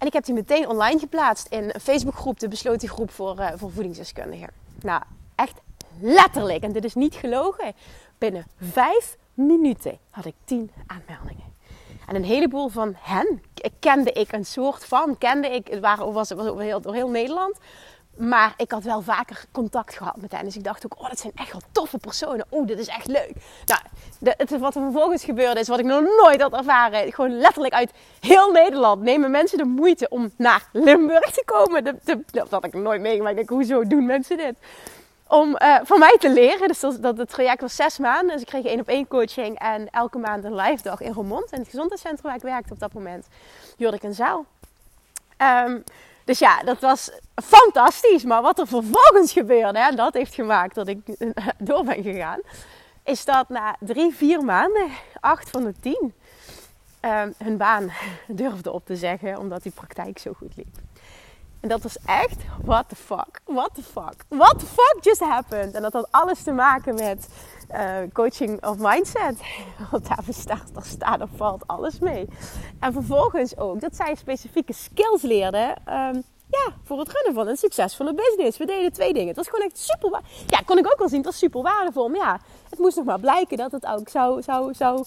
[0.00, 3.48] En ik heb die meteen online geplaatst in een Facebookgroep, de besloten groep voor, uh,
[3.56, 4.48] voor voedingsdeskundigen.
[4.82, 5.02] Nou,
[5.34, 5.60] echt
[6.00, 7.74] letterlijk, en dit is niet gelogen,
[8.18, 11.44] binnen vijf minuten had ik tien aanmeldingen.
[12.06, 13.42] En een heleboel van hen
[13.78, 17.58] kende ik een soort van, kende ik, het waren, was, was heel, door heel Nederland.
[18.16, 20.44] Maar ik had wel vaker contact gehad met hen.
[20.44, 22.46] Dus ik dacht ook, oh, dat zijn echt wel toffe personen.
[22.48, 23.32] Oh, dit is echt leuk.
[23.66, 23.80] Nou,
[24.36, 27.12] het, wat er vervolgens gebeurde is wat ik nog nooit had ervaren.
[27.12, 31.84] Gewoon letterlijk uit heel Nederland nemen mensen de moeite om naar Limburg te komen.
[31.84, 33.30] De, dat had ik nooit meegemaakt.
[33.30, 34.54] Ik denk, hoezo doen mensen dit?
[35.28, 36.68] Om uh, van mij te leren.
[36.68, 38.32] Dus dat, het traject was zes maanden.
[38.32, 39.58] Dus ik kreeg één op één coaching.
[39.58, 41.52] En elke maand een live dag in Roermond.
[41.52, 43.26] In het gezondheidscentrum waar ik werkte op dat moment.
[43.76, 44.44] Huurde ik een zaal.
[45.66, 45.84] Um,
[46.24, 48.24] dus ja, dat was fantastisch.
[48.24, 50.98] Maar wat er vervolgens gebeurde, en dat heeft gemaakt dat ik
[51.58, 52.40] door ben gegaan,
[53.04, 54.88] is dat na drie, vier maanden,
[55.20, 56.12] acht van de tien,
[57.04, 57.90] uh, hun baan
[58.26, 60.76] durfde op te zeggen, omdat die praktijk zo goed liep.
[61.60, 65.74] En dat was echt, what the fuck, what the fuck, what the fuck just happened.
[65.74, 67.28] En dat had alles te maken met
[67.72, 69.40] uh, coaching of mindset.
[69.90, 72.28] Want daar staat, daar staat of valt alles mee.
[72.80, 75.68] En vervolgens ook dat zij specifieke skills leerden.
[75.88, 78.58] Um, ja, voor het runnen van een succesvolle business.
[78.58, 79.28] We deden twee dingen.
[79.28, 80.20] Het was gewoon echt super.
[80.46, 81.16] Ja, kon ik ook wel zien.
[81.16, 82.08] Het was super waardevol.
[82.08, 85.04] Maar ja, het moest nog maar blijken dat het ook zou, zou, zou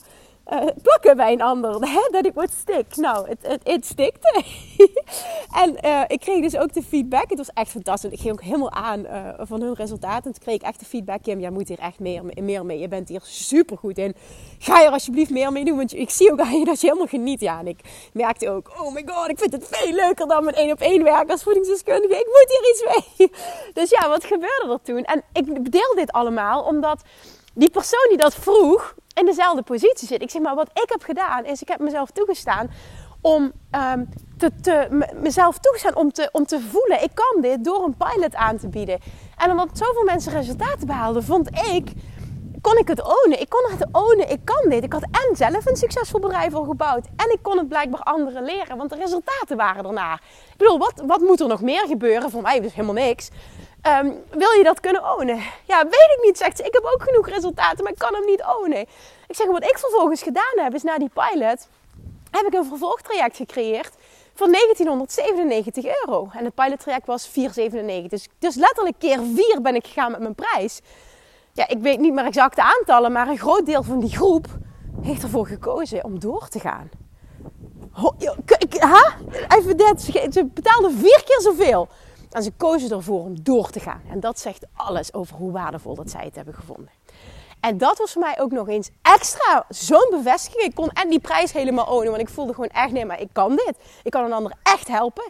[0.52, 1.72] uh, plakken bij een ander.
[2.12, 2.96] Dat ik wat stik.
[2.96, 4.44] Nou, het, het, het stikte.
[5.64, 7.30] en uh, ik kreeg dus ook de feedback.
[7.30, 8.12] Het was echt fantastisch.
[8.12, 10.26] Ik ging ook helemaal aan uh, van hun resultaten.
[10.26, 11.22] En toen kreeg ik echt de feedback.
[11.22, 12.80] Kim, jij moet hier echt meer, meer mee.
[12.80, 14.16] Je bent hier super goed in.
[14.60, 15.78] Ga er alsjeblieft meer mee doen.
[15.78, 17.40] Want ik zie ook aan je dat je helemaal geniet.
[17.40, 17.80] Ja, en ik
[18.14, 21.04] merkte ook, oh my god, ik vind het veel leuker dan met één op één
[21.04, 22.14] werken als voedingsdeskundige.
[22.14, 23.32] Ik moet hier iets mee.
[23.84, 25.04] dus ja, wat gebeurde er toen?
[25.04, 27.02] En ik deel dit allemaal omdat
[27.54, 30.22] die persoon die dat vroeg, in dezelfde positie zit.
[30.22, 32.70] Ik zeg maar, wat ik heb gedaan is, ik heb mezelf toegestaan
[33.22, 33.52] om
[33.94, 37.98] um, te, te, mezelf toegestaan om te, om te voelen, ik kan dit door een
[37.98, 39.00] pilot aan te bieden.
[39.38, 41.94] En omdat zoveel mensen resultaten behaalden, vond ik,
[42.62, 43.42] kon ik het ownen.
[43.42, 44.84] Ik kon het ownen, ik kan dit.
[44.84, 47.06] Ik had en zelf een succesvol bedrijf al gebouwd.
[47.16, 50.22] En ik kon het blijkbaar anderen leren, want de resultaten waren ernaar.
[50.52, 52.30] Ik bedoel, wat, wat moet er nog meer gebeuren?
[52.30, 53.30] Voor mij dus helemaal niks.
[53.88, 55.40] Um, wil je dat kunnen ownen?
[55.64, 56.64] Ja, weet ik niet, zegt ze.
[56.64, 58.80] Ik heb ook genoeg resultaten, maar ik kan hem niet ownen.
[59.28, 61.68] Ik zeg, wat ik vervolgens gedaan heb, is na die pilot,
[62.32, 63.92] heb ik een vervolgtraject gecreëerd
[64.34, 66.30] van 1997 euro.
[66.34, 68.10] En het pilottraject was 497.
[68.10, 70.82] Dus, dus letterlijk keer 4 ben ik gegaan met mijn prijs.
[71.54, 74.48] Ja, ik weet niet meer exacte aantallen, maar een groot deel van die groep
[75.02, 76.90] heeft ervoor gekozen om door te gaan.
[77.92, 78.16] Ho?
[79.58, 80.02] Even dit.
[80.02, 81.88] Ze, ze betaalde vier keer zoveel.
[82.34, 84.02] En ze kozen ervoor om door te gaan.
[84.10, 86.90] En dat zegt alles over hoe waardevol dat zij het hebben gevonden.
[87.60, 90.64] En dat was voor mij ook nog eens extra zo'n bevestiging.
[90.64, 92.10] Ik kon en die prijs helemaal ownen.
[92.10, 93.76] Want ik voelde gewoon echt, nee, maar ik kan dit.
[94.04, 95.24] Ik kan een ander echt helpen.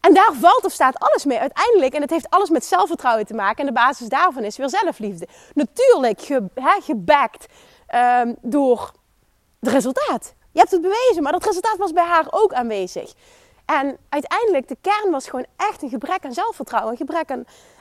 [0.00, 1.94] En daar valt of staat alles mee uiteindelijk.
[1.94, 3.58] En het heeft alles met zelfvertrouwen te maken.
[3.58, 5.28] En de basis daarvan is weer zelfliefde.
[5.54, 6.42] Natuurlijk ge,
[6.82, 7.46] gebackt
[7.94, 8.92] um, door
[9.60, 10.34] het resultaat.
[10.52, 13.14] Je hebt het bewezen, maar dat resultaat was bij haar ook aanwezig.
[13.64, 16.92] En uiteindelijk, de kern was gewoon echt een gebrek aan zelfvertrouwen.
[16.92, 17.30] Een gebrek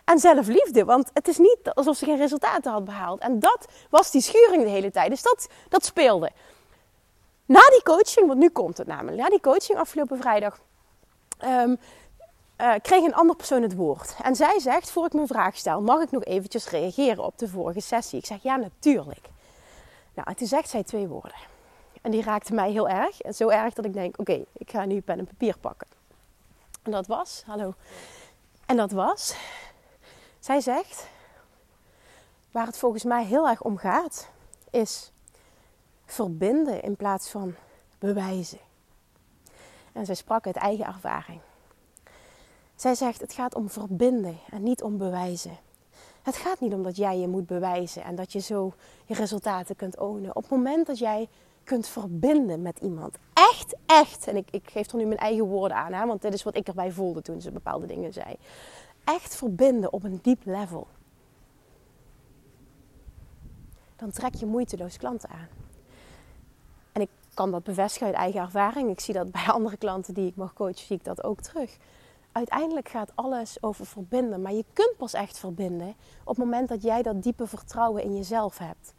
[0.06, 0.86] aan, zelfliefde.
[0.86, 3.20] Want het is niet alsof ze geen resultaten had behaald.
[3.20, 5.10] En dat was die schuring de hele tijd.
[5.10, 6.32] Dus dat, dat speelde.
[7.46, 9.18] Na die coaching, want nu komt het namelijk.
[9.18, 10.60] Na die coaching afgelopen vrijdag...
[11.46, 11.78] Um,
[12.58, 14.16] uh, kreeg een andere persoon het woord.
[14.22, 17.48] En zij zegt, voor ik mijn vraag stel, mag ik nog eventjes reageren op de
[17.48, 18.20] vorige sessie?
[18.20, 19.30] Ik zeg, ja, natuurlijk.
[20.14, 21.36] Nou, en toen zegt zij twee woorden.
[22.04, 23.22] En die raakte mij heel erg.
[23.22, 25.88] En zo erg dat ik denk, oké, ik ga nu pen en papier pakken.
[26.82, 27.74] En dat was, hallo.
[28.66, 29.36] En dat was,
[30.40, 31.08] zij zegt,
[32.52, 34.30] waar het volgens mij heel erg om gaat,
[34.70, 35.12] is
[36.06, 37.56] verbinden in plaats van
[38.00, 38.60] bewijzen.
[39.94, 41.40] En zij sprak uit eigen ervaring.
[42.76, 45.58] Zij zegt: het gaat om verbinden en niet om bewijzen.
[46.22, 48.74] Het gaat niet om dat jij je moet bewijzen en dat je zo
[49.06, 50.36] je resultaten kunt ownen.
[50.36, 51.30] Op het moment dat jij
[51.64, 53.18] kunt verbinden met iemand.
[53.34, 54.28] Echt, echt.
[54.28, 56.56] En ik, ik geef er nu mijn eigen woorden aan, hè, want dit is wat
[56.56, 58.36] ik erbij voelde toen ze bepaalde dingen zei.
[59.04, 60.88] Echt verbinden op een diep level.
[63.96, 65.48] Dan trek je moeiteloos klanten aan.
[66.92, 68.90] En ik kan dat bevestigen uit eigen ervaring.
[68.90, 71.78] Ik zie dat bij andere klanten die ik mag coachen, zie ik dat ook terug
[72.34, 74.42] uiteindelijk gaat alles over verbinden.
[74.42, 78.16] Maar je kunt pas echt verbinden op het moment dat jij dat diepe vertrouwen in
[78.16, 78.94] jezelf hebt.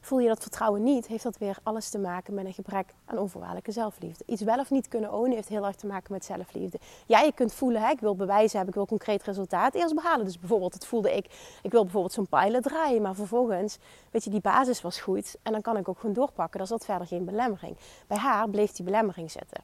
[0.00, 3.18] Voel je dat vertrouwen niet, heeft dat weer alles te maken met een gebrek aan
[3.18, 4.24] onvoorwaardelijke zelfliefde.
[4.26, 6.78] Iets wel of niet kunnen ownen heeft heel erg te maken met zelfliefde.
[7.06, 10.24] Ja, je kunt voelen, hè, ik wil bewijzen hebben, ik wil concreet resultaat eerst behalen.
[10.24, 11.24] Dus bijvoorbeeld, het voelde ik,
[11.62, 13.78] ik wil bijvoorbeeld zo'n pilot draaien, maar vervolgens,
[14.10, 16.58] weet je, die basis was goed en dan kan ik ook gewoon doorpakken.
[16.58, 17.76] Dan zat verder geen belemmering.
[18.06, 19.62] Bij haar bleef die belemmering zitten.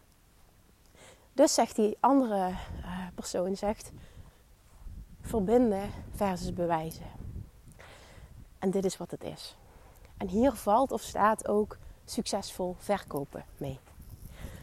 [1.33, 3.93] Dus zegt die andere uh, persoon, zegt
[5.21, 7.07] verbinden versus bewijzen.
[8.59, 9.57] En dit is wat het is.
[10.17, 13.79] En hier valt of staat ook succesvol verkopen mee.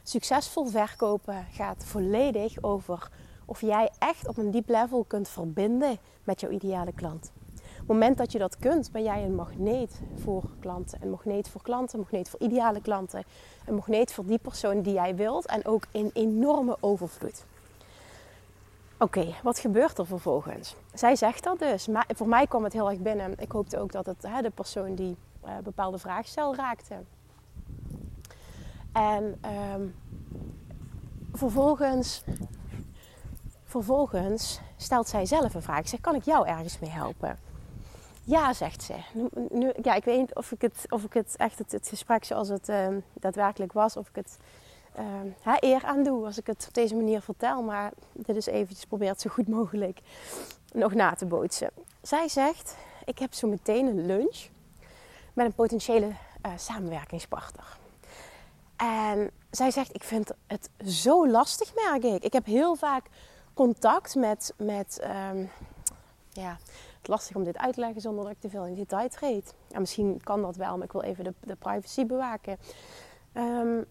[0.03, 3.09] Succesvol verkopen gaat volledig over
[3.45, 7.31] of jij echt op een diep level kunt verbinden met jouw ideale klant
[7.83, 10.99] het moment dat je dat kunt, ben jij een magneet voor klanten.
[11.01, 13.23] Een magneet voor klanten, een magneet voor ideale klanten.
[13.65, 17.45] Een magneet voor die persoon die jij wilt en ook in enorme overvloed.
[18.97, 20.75] Oké, wat gebeurt er vervolgens?
[20.93, 21.87] Zij zegt dat dus.
[21.87, 23.33] Maar voor mij kwam het heel erg binnen.
[23.39, 25.17] Ik hoopte ook dat het hè, de persoon die
[25.63, 26.95] bepaalde vraagstel raakte.
[28.91, 29.39] En
[29.73, 29.95] um,
[31.33, 32.23] vervolgens,
[33.63, 35.79] vervolgens stelt zij zelf een vraag.
[35.79, 37.39] Ik zeg, kan ik jou ergens mee helpen?
[38.23, 38.93] Ja, zegt ze.
[39.49, 42.47] Nu, ja, ik weet niet of ik het, of ik het echt het, gesprek zoals
[42.47, 44.37] het uh, daadwerkelijk was, of ik het
[45.45, 47.61] uh, eer aan doe als ik het op deze manier vertel.
[47.63, 49.99] Maar dit is eventjes probeer het zo goed mogelijk
[50.73, 51.69] nog na te bootsen.
[52.01, 54.47] Zij zegt, ik heb zo meteen een lunch
[55.33, 57.77] met een potentiële uh, samenwerkingspartner.
[58.75, 62.23] En zij zegt, ik vind het zo lastig, merk ik.
[62.23, 63.05] Ik heb heel vaak
[63.53, 65.49] contact met, met um,
[66.29, 66.57] ja,
[67.03, 69.53] lastig om dit uit te leggen zonder dat ik te veel in detail treed.
[69.67, 72.57] Ja, misschien kan dat wel, maar ik wil even de, de privacy bewaken.
[73.33, 73.85] Um,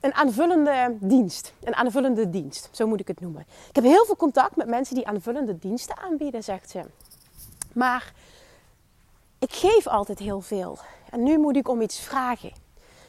[0.00, 1.52] een aanvullende dienst.
[1.62, 3.46] Een aanvullende dienst, zo moet ik het noemen.
[3.68, 6.84] Ik heb heel veel contact met mensen die aanvullende diensten aanbieden, zegt ze.
[7.72, 8.12] Maar
[9.38, 10.78] ik geef altijd heel veel.
[11.10, 12.48] En nu moet ik om iets vragen.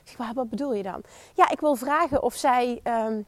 [0.03, 1.01] Ik zeg, wat bedoel je dan?
[1.33, 3.25] Ja, ik wil vragen of zij um,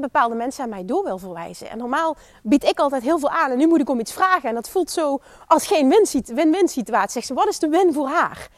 [0.00, 1.70] bepaalde mensen aan mij door wil verwijzen.
[1.70, 4.48] En normaal bied ik altijd heel veel aan en nu moet ik om iets vragen.
[4.48, 5.88] En dat voelt zo als geen
[6.34, 7.10] win-win situatie.
[7.10, 8.48] Zegt ze, wat is de win voor haar?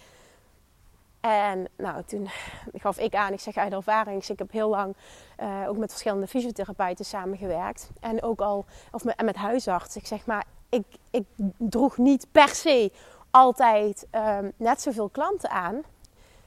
[1.20, 2.28] En nou, toen
[2.74, 4.96] gaf ik aan, ik zeg uit ervaring, ik heb heel lang
[5.40, 7.90] uh, ook met verschillende fysiotherapeuten samengewerkt.
[8.00, 9.96] En ook al, of met, met huisarts.
[9.96, 11.24] Ik zeg maar, ik, ik
[11.56, 12.92] droeg niet per se
[13.32, 14.06] altijd
[14.38, 15.82] um, net zoveel klanten aan.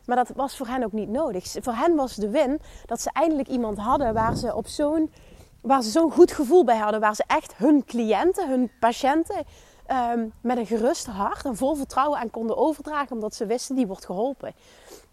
[0.06, 1.56] Maar dat was voor hen ook niet nodig.
[1.62, 5.12] Voor hen was de win dat ze eindelijk iemand hadden waar ze op zo'n
[5.62, 7.00] waar ze zo'n goed gevoel bij hadden.
[7.00, 9.45] Waar ze echt hun cliënten, hun patiënten
[10.13, 13.12] um, met een gerust hart en vol vertrouwen aan konden overdragen.
[13.12, 14.54] Omdat ze wisten die wordt geholpen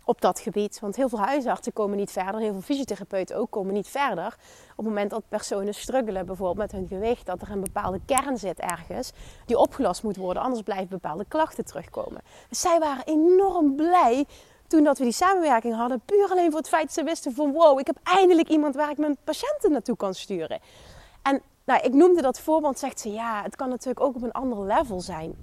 [0.05, 0.81] op dat gebied.
[0.81, 2.41] Want heel veel huisartsen komen niet verder.
[2.41, 4.27] Heel veel fysiotherapeuten ook komen niet verder.
[4.71, 7.27] Op het moment dat personen struggelen bijvoorbeeld met hun gewicht.
[7.27, 9.13] Dat er een bepaalde kern zit ergens
[9.47, 10.43] die opgelost moet worden.
[10.43, 12.21] Anders blijven bepaalde klachten terugkomen.
[12.49, 14.27] Dus zij waren enorm blij
[14.67, 17.53] toen dat we die samenwerking hadden, puur alleen voor het feit dat ze wisten van
[17.53, 20.61] wow, ik heb eindelijk iemand waar ik mijn patiënten naartoe kan sturen.
[21.23, 24.33] En nou, ik noemde dat voorbeeld, zegt ze ja, het kan natuurlijk ook op een
[24.33, 25.35] ander level zijn.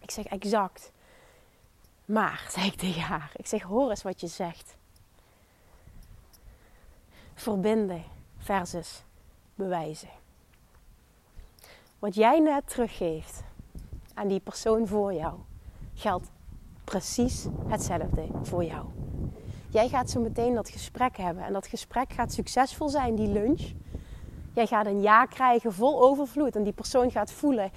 [0.00, 0.92] Ik zeg exact.
[2.10, 4.76] Maar, zei ik tegen haar, ik zeg hoor eens wat je zegt.
[7.34, 8.02] Verbinden
[8.36, 9.02] versus
[9.54, 10.08] bewijzen.
[11.98, 13.42] Wat jij net teruggeeft
[14.14, 15.38] aan die persoon voor jou,
[15.94, 16.30] geldt
[16.84, 18.86] precies hetzelfde voor jou.
[19.68, 23.72] Jij gaat zo meteen dat gesprek hebben en dat gesprek gaat succesvol zijn, die lunch.
[24.54, 27.70] Jij gaat een ja krijgen vol overvloed en die persoon gaat voelen: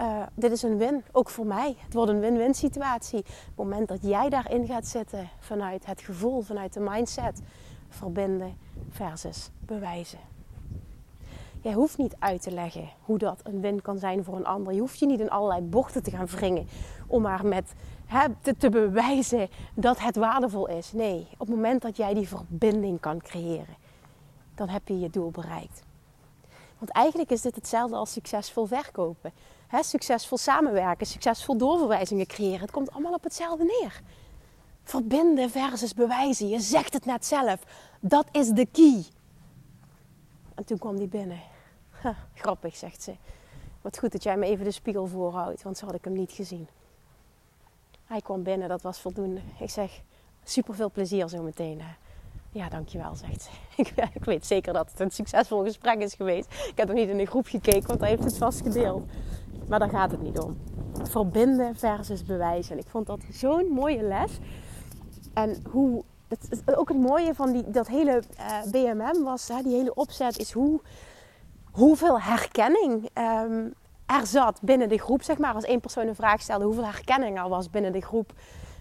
[0.00, 1.76] uh, dit is een win, ook voor mij.
[1.78, 3.18] Het wordt een win-win situatie.
[3.18, 7.40] Op het moment dat jij daarin gaat zitten vanuit het gevoel, vanuit de mindset,
[7.88, 8.56] verbinden
[8.90, 10.18] versus bewijzen.
[11.62, 14.72] Jij hoeft niet uit te leggen hoe dat een win kan zijn voor een ander.
[14.72, 16.68] Je hoeft je niet in allerlei bochten te gaan wringen
[17.06, 17.72] om maar met
[18.40, 20.92] te, te bewijzen dat het waardevol is.
[20.92, 23.76] Nee, op het moment dat jij die verbinding kan creëren,
[24.54, 25.82] dan heb je je doel bereikt.
[26.78, 29.32] Want eigenlijk is dit hetzelfde als succesvol verkopen.
[29.78, 32.60] Succesvol samenwerken, succesvol doorverwijzingen creëren.
[32.60, 34.00] Het komt allemaal op hetzelfde neer.
[34.82, 36.48] Verbinden versus bewijzen.
[36.48, 37.62] Je zegt het net zelf.
[38.00, 39.04] Dat is de key.
[40.54, 41.40] En toen kwam die binnen.
[42.34, 43.14] grappig, zegt ze.
[43.80, 46.32] Wat goed dat jij me even de spiegel voorhoudt, want zo had ik hem niet
[46.32, 46.68] gezien.
[48.06, 49.40] Hij kwam binnen, dat was voldoende.
[49.58, 50.00] Ik zeg,
[50.44, 51.82] super veel plezier zo meteen.
[52.52, 53.50] Ja, dankjewel, zegt ze.
[54.14, 56.52] Ik, weet zeker dat het een succesvol gesprek is geweest.
[56.52, 59.10] Ik heb nog niet in de groep gekeken, want hij heeft het vast gedeeld.
[59.70, 60.56] Maar daar gaat het niet om.
[61.02, 62.72] Verbinden versus bewijzen.
[62.72, 64.38] En ik vond dat zo'n mooie les.
[65.34, 66.04] En hoe,
[66.74, 70.38] ook het mooie van die, dat hele uh, eh, BMM was, hè, die hele opzet,
[70.38, 70.80] is hoe,
[71.72, 73.74] hoeveel herkenning um,
[74.06, 75.22] er zat binnen de groep.
[75.22, 78.32] Zeg maar, als één persoon een vraag stelde, hoeveel herkenning er was binnen de groep.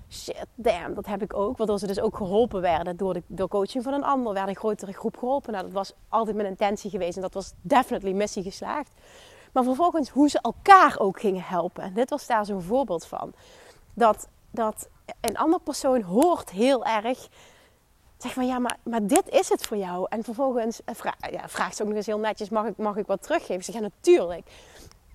[0.09, 1.57] Shit, damn, dat heb ik ook.
[1.57, 4.33] Waardoor ze dus ook geholpen werden door, de, door coaching van een ander.
[4.33, 5.51] Werd een grotere groep geholpen.
[5.51, 7.15] Nou, dat was altijd mijn intentie geweest.
[7.15, 8.91] En dat was definitely missie geslaagd.
[9.51, 11.83] Maar vervolgens hoe ze elkaar ook gingen helpen.
[11.83, 13.33] En dit was daar zo'n voorbeeld van.
[13.93, 14.89] Dat, dat
[15.21, 17.27] een andere persoon hoort heel erg.
[18.17, 20.05] Zeg van ja, maar, maar dit is het voor jou.
[20.09, 20.95] En vervolgens eh,
[21.31, 23.55] ja, vraagt ze ook nog eens heel netjes: mag ik, mag ik wat teruggeven?
[23.55, 24.47] Ik zeg ja, natuurlijk.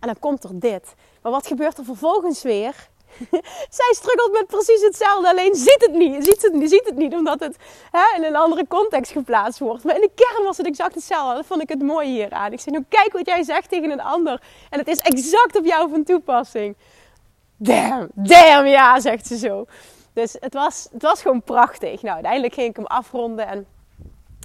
[0.01, 0.95] En dan komt er dit.
[1.23, 2.89] Maar wat gebeurt er vervolgens weer?
[3.79, 6.25] Zij struggelt met precies hetzelfde, alleen ziet het niet.
[6.25, 7.57] Ziet het, ziet het niet, omdat het
[7.91, 9.85] hè, in een andere context geplaatst wordt.
[9.85, 11.35] Maar in de kern was het exact hetzelfde.
[11.35, 12.53] Dat vond ik het mooie hieraan.
[12.53, 14.41] Ik zei, nou kijk wat jij zegt tegen een ander.
[14.71, 16.77] En het is exact op jou van toepassing.
[17.57, 19.67] Damn, damn ja, zegt ze zo.
[20.13, 22.03] Dus het was, het was gewoon prachtig.
[22.03, 23.67] Nou, uiteindelijk ging ik hem afronden en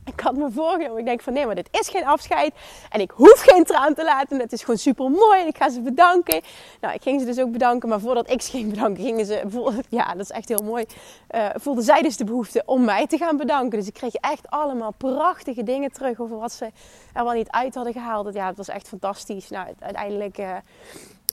[0.05, 0.97] ik had me voorgenomen.
[0.97, 2.53] Ik denk van nee, maar dit is geen afscheid.
[2.89, 4.39] En ik hoef geen traan te laten.
[4.39, 5.41] Het is gewoon super mooi.
[5.41, 6.41] En ik ga ze bedanken.
[6.81, 7.89] Nou, ik ging ze dus ook bedanken.
[7.89, 9.41] Maar voordat ik ze ging bedanken, gingen ze.
[9.89, 10.85] Ja, dat is echt heel mooi.
[11.31, 13.79] Uh, voelde zij dus de behoefte om mij te gaan bedanken.
[13.79, 16.65] Dus ik kreeg echt allemaal prachtige dingen terug over wat ze
[17.13, 18.33] er wel niet uit hadden gehaald.
[18.33, 19.49] Ja, het was echt fantastisch.
[19.49, 20.55] Nou, uiteindelijk uh,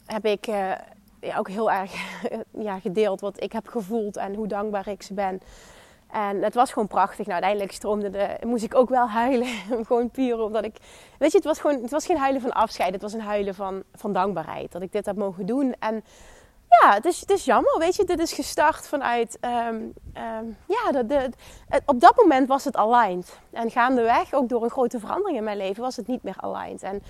[0.07, 0.46] heb ik.
[1.20, 1.92] Ja, ook heel erg
[2.68, 5.40] ja, gedeeld wat ik heb gevoeld en hoe dankbaar ik ze ben.
[6.11, 7.27] En het was gewoon prachtig.
[7.27, 9.47] Nou, uiteindelijk stroomde de, moest ik ook wel huilen.
[9.87, 10.77] gewoon puur omdat ik...
[11.19, 12.92] Weet je, het was, gewoon, het was geen huilen van afscheid.
[12.92, 14.73] Het was een huilen van, van dankbaarheid.
[14.73, 15.75] Dat ik dit heb mogen doen.
[15.79, 16.05] En
[16.69, 17.79] ja, het is, het is jammer.
[17.79, 19.38] Weet je, dit is gestart vanuit...
[19.40, 21.31] Um, um, ja, de, de,
[21.87, 23.38] op dat moment was het aligned.
[23.53, 26.83] En gaandeweg, ook door een grote verandering in mijn leven, was het niet meer aligned.
[26.83, 27.03] En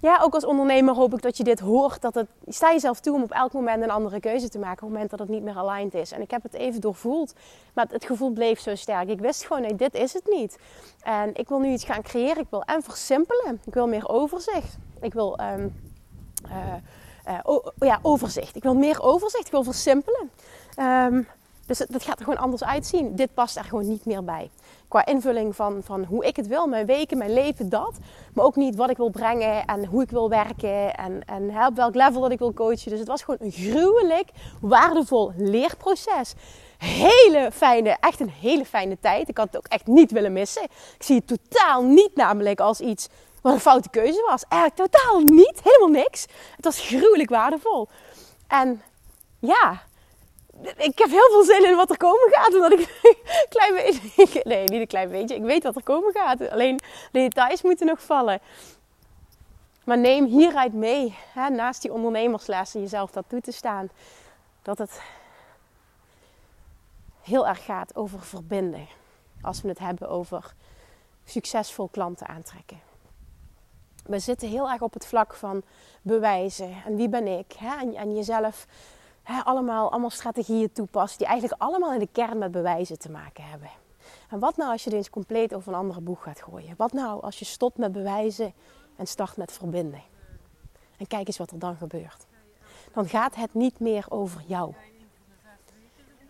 [0.00, 2.02] ja, ook als ondernemer hoop ik dat je dit hoort.
[2.02, 4.76] Dat het, sta jezelf toe om op elk moment een andere keuze te maken.
[4.76, 6.12] Op het moment dat het niet meer aligned is.
[6.12, 7.34] En ik heb het even doorvoeld.
[7.74, 9.08] Maar het gevoel bleef zo sterk.
[9.08, 10.58] Ik wist gewoon, nee, dit is het niet.
[11.02, 12.38] En ik wil nu iets gaan creëren.
[12.38, 13.60] Ik wil en versimpelen.
[13.64, 14.76] Ik wil meer overzicht.
[15.00, 15.38] Ik wil...
[15.40, 15.74] Um,
[16.46, 16.74] uh,
[17.78, 18.56] ja, overzicht.
[18.56, 19.44] Ik wil meer overzicht.
[19.46, 20.30] Ik wil versimpelen.
[20.78, 21.28] Um,
[21.66, 23.16] dus dat gaat er gewoon anders uitzien.
[23.16, 24.50] Dit past er gewoon niet meer bij.
[24.90, 27.98] Qua invulling van, van hoe ik het wil, mijn weken, mijn leven, dat.
[28.34, 31.76] Maar ook niet wat ik wil brengen en hoe ik wil werken en, en op
[31.76, 32.90] welk level dat ik wil coachen.
[32.90, 36.34] Dus het was gewoon een gruwelijk waardevol leerproces.
[36.78, 39.28] Hele fijne, echt een hele fijne tijd.
[39.28, 40.62] Ik had het ook echt niet willen missen.
[40.62, 43.08] Ik zie het totaal niet namelijk als iets
[43.42, 44.44] wat een foute keuze was.
[44.48, 46.26] Eigenlijk totaal niet, helemaal niks.
[46.56, 47.88] Het was gruwelijk waardevol.
[48.48, 48.82] En
[49.38, 49.82] ja,
[50.62, 52.54] ik heb heel veel zin in wat er komen gaat.
[52.54, 54.40] Omdat ik een klein beetje.
[54.50, 55.34] Nee, niet een klein beetje.
[55.34, 56.50] Ik weet wat er komen gaat.
[56.50, 56.76] Alleen
[57.12, 58.40] de details moeten nog vallen.
[59.84, 63.88] Maar neem hieruit mee, hè, naast die ondernemerslessen, jezelf dat toe te staan.
[64.62, 65.00] Dat het
[67.22, 68.88] heel erg gaat over verbinden.
[69.42, 70.54] Als we het hebben over
[71.24, 72.80] succesvol klanten aantrekken.
[74.04, 75.62] We zitten heel erg op het vlak van
[76.02, 76.82] bewijzen.
[76.86, 77.52] En wie ben ik?
[77.52, 77.78] Hè?
[77.80, 78.66] En, en jezelf
[79.44, 83.70] allemaal, allemaal strategieën toepast die eigenlijk allemaal in de kern met bewijzen te maken hebben.
[84.28, 86.74] En wat nou als je eens compleet over een andere boeg gaat gooien?
[86.76, 88.52] Wat nou als je stopt met bewijzen
[88.96, 90.02] en start met verbinden?
[90.96, 92.26] En kijk eens wat er dan gebeurt.
[92.92, 94.74] Dan gaat het niet meer over jou.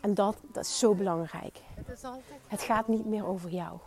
[0.01, 1.59] En dat, dat is zo belangrijk.
[2.47, 3.79] Het gaat niet meer over jou.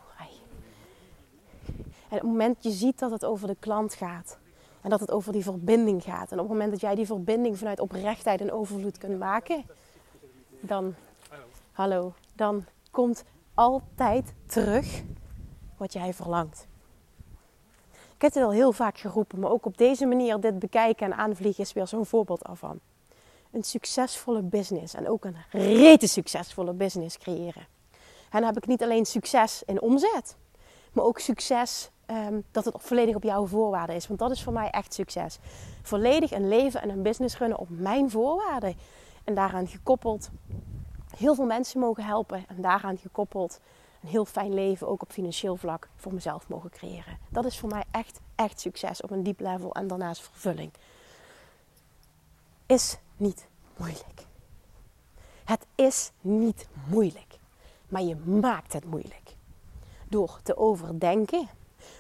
[2.14, 4.38] En op het moment dat je ziet dat het over de klant gaat.
[4.84, 6.32] En dat het over die verbinding gaat.
[6.32, 9.66] En op het moment dat jij die verbinding vanuit oprechtheid en overvloed kunt maken.
[10.60, 10.96] Dan,
[11.72, 15.04] hallo, dan komt altijd terug
[15.78, 16.68] wat jij verlangt.
[17.92, 21.18] Ik heb het al heel vaak geroepen, maar ook op deze manier dit bekijken en
[21.18, 22.80] aanvliegen is weer zo'n voorbeeld ervan.
[23.52, 27.68] Een succesvolle business en ook een rete succesvolle business creëren.
[28.30, 30.36] En dan heb ik niet alleen succes in omzet,
[30.94, 34.08] maar ook succes Ehm, dat het volledig op jouw voorwaarden is.
[34.08, 35.40] Want dat is voor mij echt succes.
[35.82, 38.76] Volledig een leven en een business runnen op mijn voorwaarden.
[39.24, 40.30] En daaraan gekoppeld
[41.18, 42.46] heel veel mensen mogen helpen.
[42.48, 43.60] En daaraan gekoppeld
[44.02, 47.18] een heel fijn leven ook op financieel vlak voor mezelf mogen creëren.
[47.30, 50.72] Dat is voor mij echt, echt succes op een diep level en daarnaast vervulling.
[52.66, 54.26] Is niet moeilijk.
[55.44, 57.38] Het is niet moeilijk.
[57.88, 59.23] Maar je maakt het moeilijk.
[60.14, 61.48] Door te overdenken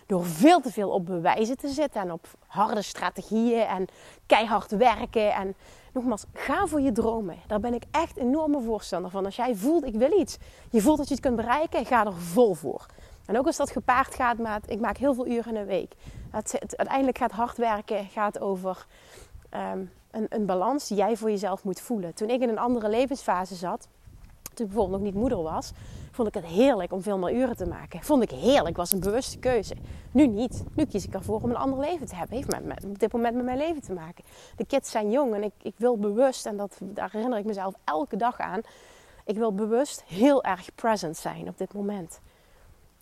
[0.05, 3.85] door veel te veel op bewijzen te zitten en op harde strategieën en
[4.25, 5.33] keihard werken.
[5.33, 5.55] En
[5.93, 7.37] nogmaals, ga voor je dromen.
[7.47, 9.25] Daar ben ik echt enorme voorstander van.
[9.25, 10.37] Als jij voelt, ik wil iets,
[10.69, 12.85] je voelt dat je het kunt bereiken, ga er vol voor.
[13.25, 15.93] En ook als dat gepaard gaat met, ik maak heel veel uren in een week.
[16.31, 18.85] Het, uiteindelijk gaat hard werken, gaat over
[19.49, 19.79] ehm,
[20.11, 22.13] een, een balans die jij voor jezelf moet voelen.
[22.13, 23.87] Toen ik in een andere levensfase zat,
[24.53, 25.71] toen ik bijvoorbeeld nog niet moeder was,
[26.13, 28.03] vond ik het heerlijk om veel meer uren te maken.
[28.03, 29.75] Vond ik heerlijk, was een bewuste keuze.
[30.11, 30.63] Nu niet.
[30.75, 32.35] Nu kies ik ervoor om een ander leven te hebben.
[32.35, 34.23] Heeft met, op dit moment met mijn leven te maken.
[34.55, 37.73] De kids zijn jong en ik, ik wil bewust, en dat, daar herinner ik mezelf
[37.83, 38.61] elke dag aan.
[39.25, 42.19] Ik wil bewust heel erg present zijn op dit moment.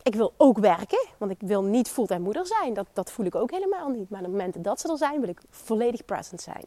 [0.04, 2.74] Ik wil ook werken, want ik wil niet fulltime moeder zijn.
[2.74, 4.10] Dat, dat voel ik ook helemaal niet.
[4.10, 6.63] Maar op de momenten dat ze er zijn, wil ik volledig present zijn.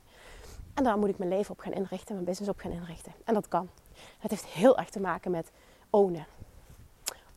[0.74, 3.12] En daar moet ik mijn leven op gaan inrichten, mijn business op gaan inrichten.
[3.24, 3.68] En dat kan.
[4.18, 5.50] Het heeft heel erg te maken met
[5.90, 6.26] ownen.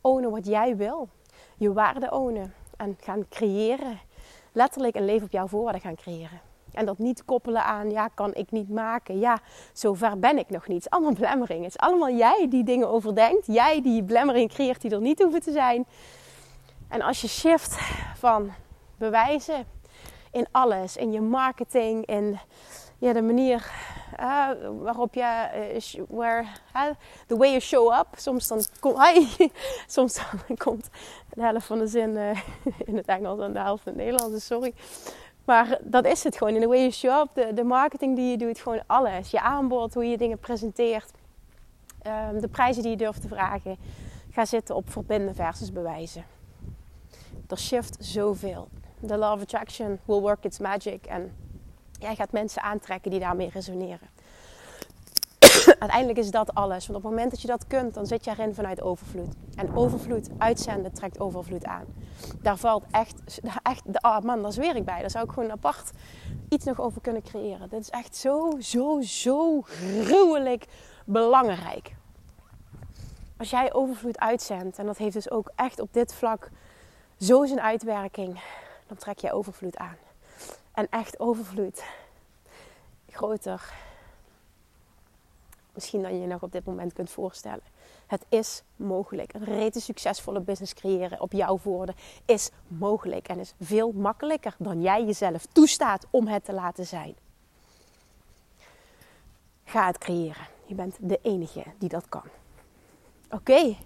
[0.00, 1.08] Ownen wat jij wil.
[1.56, 2.54] Je waarde ownen.
[2.76, 4.00] En gaan creëren.
[4.52, 6.40] Letterlijk een leven op jouw voorwaarden gaan creëren.
[6.72, 9.18] En dat niet koppelen aan, ja, kan ik niet maken.
[9.18, 9.38] Ja,
[9.72, 10.76] zover ben ik nog niet.
[10.76, 11.64] Het is allemaal belemmering.
[11.64, 13.46] Het is allemaal jij die dingen overdenkt.
[13.46, 15.86] Jij die belemmering creëert die er niet hoeven te zijn.
[16.88, 17.78] En als je shift
[18.14, 18.50] van
[18.98, 19.66] bewijzen
[20.30, 20.96] in alles.
[20.96, 22.38] In je marketing, in
[22.98, 23.70] ja, de manier
[24.20, 26.82] uh, waarop je, uh, where, uh,
[27.26, 28.06] the way you show up.
[28.16, 28.62] Soms dan,
[29.86, 30.88] soms dan komt
[31.34, 32.30] de helft van de zin uh,
[32.88, 34.74] in het Engels en de helft in het Nederlands, sorry.
[35.44, 36.54] Maar dat is het gewoon.
[36.54, 39.30] In the way you show up, de, de marketing die je doet, gewoon alles.
[39.30, 41.10] Je aanbod, hoe je dingen presenteert,
[42.06, 43.76] um, de prijzen die je durft te vragen.
[44.30, 46.24] Ga zitten op verbinden versus bewijzen.
[47.46, 48.68] Er shift zoveel.
[49.06, 51.06] The law of attraction will work its magic.
[51.06, 51.32] En
[51.98, 54.08] Jij gaat mensen aantrekken die daarmee resoneren.
[55.78, 56.86] Uiteindelijk is dat alles.
[56.86, 59.34] Want op het moment dat je dat kunt, dan zit je erin vanuit overvloed.
[59.54, 61.84] En overvloed uitzenden trekt overvloed aan.
[62.42, 65.00] Daar valt echt, echt oh man, daar zweer ik bij.
[65.00, 65.90] Daar zou ik gewoon apart
[66.48, 67.68] iets nog over kunnen creëren.
[67.68, 70.66] Dit is echt zo, zo, zo gruwelijk
[71.04, 71.96] belangrijk.
[73.36, 76.50] Als jij overvloed uitzendt, en dat heeft dus ook echt op dit vlak
[77.20, 78.40] zo zijn uitwerking,
[78.86, 79.96] dan trek je overvloed aan.
[80.78, 81.82] En echt overvloed.
[83.10, 83.72] Groter.
[85.74, 87.62] Misschien dan je nog op dit moment kunt voorstellen.
[88.06, 89.34] Het is mogelijk.
[89.34, 93.28] Een rete succesvolle business creëren op jouw woorden is mogelijk.
[93.28, 97.16] En is veel makkelijker dan jij jezelf toestaat om het te laten zijn.
[99.64, 100.46] Ga het creëren.
[100.66, 102.24] Je bent de enige die dat kan.
[103.30, 103.76] Oké,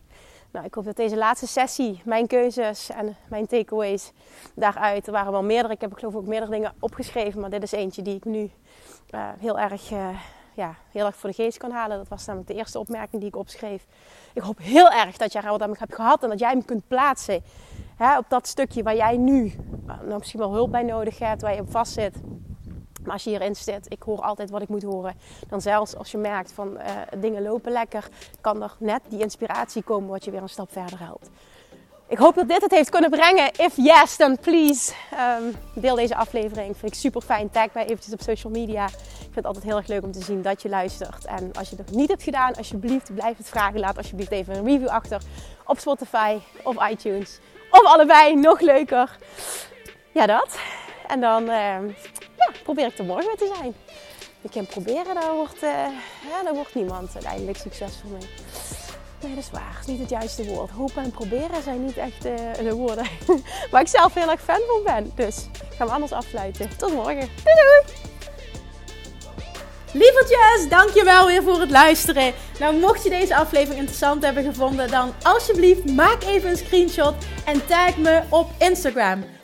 [0.53, 4.13] nou, ik hoop dat deze laatste sessie, mijn keuzes en mijn takeaways
[4.55, 5.75] daaruit, er waren wel meerdere.
[5.75, 8.51] Ik heb geloof ook meerdere dingen opgeschreven, maar dit is eentje die ik nu
[9.11, 10.09] uh, heel, erg, uh,
[10.55, 11.99] ja, heel erg voor de geest kan halen.
[11.99, 13.87] Dat was namelijk de eerste opmerking die ik opschreef.
[14.33, 16.65] Ik hoop heel erg dat jij er wat aan hebt gehad en dat jij hem
[16.65, 17.43] kunt plaatsen
[17.97, 19.53] hè, op dat stukje waar jij nu
[19.87, 22.15] nou, misschien wel hulp bij nodig hebt, waar je op vast zit.
[23.05, 25.15] Maar als je hierin zit, ik hoor altijd wat ik moet horen.
[25.49, 26.83] Dan zelfs als je merkt van uh,
[27.17, 28.09] dingen lopen lekker,
[28.41, 31.31] kan er net die inspiratie komen wat je weer een stap verder helpt.
[32.13, 33.53] Ik hoop dat dit het heeft kunnen brengen.
[33.53, 34.93] If yes, then please
[35.41, 36.77] um, deel deze aflevering.
[36.77, 37.51] Vind ik super fijn.
[37.51, 38.87] Tag mij eventjes op social media.
[38.87, 41.25] Ik vind het altijd heel erg leuk om te zien dat je luistert.
[41.25, 43.81] En als je het nog niet hebt gedaan, alsjeblieft blijf het vragen.
[43.81, 45.23] Laat alsjeblieft even een review achter
[45.67, 47.39] op Spotify of iTunes.
[47.71, 49.19] Of allebei, nog leuker.
[50.13, 50.59] Ja, dat.
[51.07, 51.43] En dan...
[51.43, 51.77] Uh,
[52.63, 53.75] probeer ik er morgen weer te zijn.
[54.41, 55.87] je kan proberen, daar wordt, uh,
[56.45, 58.29] ja, wordt niemand uiteindelijk succesvol mee.
[59.23, 59.73] Nee, dat is waar.
[59.73, 60.71] Dat is niet het juiste woord.
[60.71, 63.07] Hopen en proberen zijn niet echt uh, de woorden
[63.71, 65.13] waar ik zelf heel erg fan van ben.
[65.15, 66.77] Dus gaan we anders afsluiten.
[66.77, 67.29] Tot morgen.
[67.45, 68.11] Doei doei!
[69.95, 72.33] Lievertjes, dankjewel weer voor het luisteren.
[72.59, 77.15] Nou, mocht je deze aflevering interessant hebben gevonden, dan alsjeblieft maak even een screenshot
[77.45, 79.25] en tag me op Instagram.